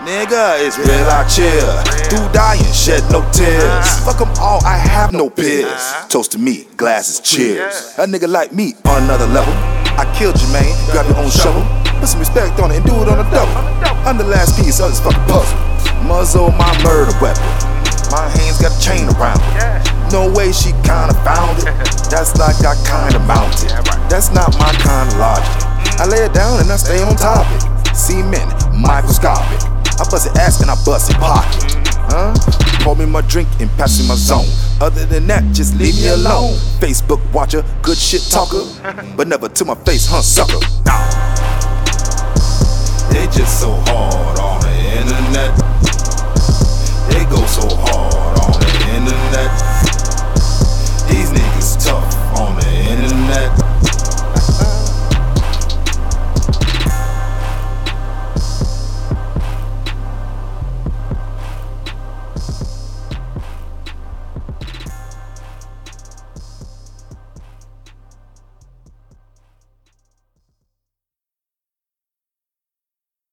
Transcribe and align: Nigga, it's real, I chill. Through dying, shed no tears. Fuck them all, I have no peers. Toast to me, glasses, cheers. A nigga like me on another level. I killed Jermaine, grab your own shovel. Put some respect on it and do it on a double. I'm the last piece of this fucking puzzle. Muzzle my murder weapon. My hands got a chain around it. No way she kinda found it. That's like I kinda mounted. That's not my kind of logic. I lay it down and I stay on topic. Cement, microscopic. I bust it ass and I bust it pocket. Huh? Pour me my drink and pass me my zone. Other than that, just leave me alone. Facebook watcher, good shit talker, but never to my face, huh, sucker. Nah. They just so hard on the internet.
Nigga, 0.00 0.56
it's 0.64 0.78
real, 0.78 1.04
I 1.12 1.28
chill. 1.28 1.68
Through 2.08 2.32
dying, 2.32 2.64
shed 2.72 3.04
no 3.12 3.20
tears. 3.32 4.00
Fuck 4.00 4.16
them 4.16 4.32
all, 4.40 4.64
I 4.64 4.76
have 4.76 5.12
no 5.12 5.28
peers. 5.28 5.92
Toast 6.08 6.32
to 6.32 6.38
me, 6.38 6.64
glasses, 6.78 7.20
cheers. 7.20 7.94
A 7.98 8.06
nigga 8.06 8.26
like 8.26 8.50
me 8.52 8.72
on 8.86 9.04
another 9.04 9.26
level. 9.26 9.52
I 10.00 10.08
killed 10.16 10.36
Jermaine, 10.36 10.72
grab 10.90 11.04
your 11.04 11.18
own 11.18 11.28
shovel. 11.28 11.60
Put 12.00 12.08
some 12.08 12.20
respect 12.20 12.58
on 12.60 12.70
it 12.70 12.78
and 12.78 12.86
do 12.86 12.96
it 13.02 13.08
on 13.08 13.20
a 13.20 13.30
double. 13.30 13.52
I'm 14.08 14.16
the 14.16 14.24
last 14.24 14.56
piece 14.56 14.80
of 14.80 14.88
this 14.88 15.00
fucking 15.00 15.20
puzzle. 15.28 15.58
Muzzle 16.08 16.50
my 16.52 16.72
murder 16.82 17.12
weapon. 17.20 17.44
My 18.08 18.24
hands 18.40 18.56
got 18.56 18.72
a 18.72 18.80
chain 18.80 19.04
around 19.20 19.36
it. 19.52 20.12
No 20.12 20.32
way 20.32 20.50
she 20.50 20.72
kinda 20.80 21.12
found 21.28 21.60
it. 21.60 21.68
That's 22.08 22.32
like 22.40 22.56
I 22.64 22.72
kinda 22.88 23.20
mounted. 23.28 23.68
That's 24.08 24.32
not 24.32 24.56
my 24.56 24.72
kind 24.80 25.12
of 25.12 25.18
logic. 25.18 26.00
I 26.00 26.06
lay 26.06 26.24
it 26.24 26.32
down 26.32 26.58
and 26.60 26.72
I 26.72 26.76
stay 26.76 27.02
on 27.02 27.14
topic. 27.16 27.60
Cement, 27.94 28.48
microscopic. 28.72 29.49
I 30.00 30.04
bust 30.08 30.28
it 30.28 30.36
ass 30.38 30.62
and 30.62 30.70
I 30.70 30.76
bust 30.82 31.10
it 31.10 31.16
pocket. 31.18 31.76
Huh? 32.08 32.32
Pour 32.80 32.96
me 32.96 33.04
my 33.04 33.20
drink 33.20 33.48
and 33.60 33.68
pass 33.72 34.00
me 34.00 34.08
my 34.08 34.14
zone. 34.14 34.46
Other 34.80 35.04
than 35.04 35.26
that, 35.26 35.44
just 35.54 35.76
leave 35.76 35.94
me 35.96 36.08
alone. 36.08 36.54
Facebook 36.80 37.20
watcher, 37.34 37.62
good 37.82 37.98
shit 37.98 38.22
talker, 38.30 38.64
but 39.14 39.28
never 39.28 39.50
to 39.50 39.64
my 39.66 39.74
face, 39.74 40.06
huh, 40.08 40.22
sucker. 40.22 40.58
Nah. 40.86 41.04
They 43.12 43.26
just 43.26 43.60
so 43.60 43.72
hard 43.92 44.38
on 44.38 44.60
the 44.62 44.72
internet. 45.00 45.59